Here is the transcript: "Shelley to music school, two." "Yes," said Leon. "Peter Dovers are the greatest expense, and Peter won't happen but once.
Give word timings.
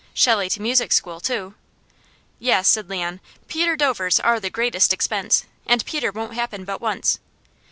"Shelley 0.15 0.49
to 0.49 0.61
music 0.63 0.93
school, 0.93 1.19
two." 1.19 1.53
"Yes," 2.39 2.67
said 2.67 2.89
Leon. 2.89 3.19
"Peter 3.47 3.75
Dovers 3.75 4.19
are 4.19 4.39
the 4.39 4.49
greatest 4.49 4.93
expense, 4.93 5.45
and 5.67 5.85
Peter 5.85 6.11
won't 6.11 6.33
happen 6.33 6.65
but 6.65 6.81
once. 6.81 7.19